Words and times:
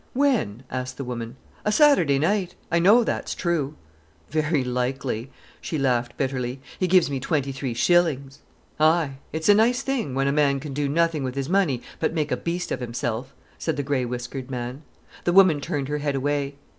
"When?" 0.13 0.63
asked 0.71 0.97
the 0.97 1.03
woman. 1.03 1.35
"A' 1.63 1.69
Sat'day 1.71 2.17
night—I 2.19 2.79
know 2.79 3.03
that's 3.03 3.35
true." 3.35 3.75
"Very 4.31 4.63
likely," 4.63 5.29
she 5.61 5.77
laughed 5.77 6.17
bitterly. 6.17 6.59
"He 6.79 6.87
gives 6.87 7.11
me 7.11 7.19
twenty 7.19 7.51
three 7.51 7.75
shillings." 7.75 8.39
"Aye, 8.79 9.17
it's 9.31 9.47
a 9.47 9.53
nice 9.53 9.83
thing, 9.83 10.15
when 10.15 10.27
a 10.27 10.31
man 10.31 10.59
can 10.59 10.73
do 10.73 10.89
nothing 10.89 11.23
with 11.23 11.35
his 11.35 11.49
money 11.49 11.83
but 11.99 12.15
make 12.15 12.31
a 12.31 12.35
beast 12.37 12.71
of 12.71 12.79
himself!" 12.79 13.35
said 13.59 13.77
the 13.77 13.83
grey 13.83 14.03
whiskered 14.03 14.49
man. 14.49 14.81
The 15.23 15.33
woman 15.33 15.61
turned 15.61 15.87
her 15.87 15.99
head 15.99 16.15
away. 16.15 16.55